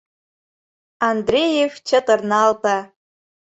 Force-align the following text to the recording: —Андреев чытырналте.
—Андреев 1.09 1.73
чытырналте. 1.87 2.77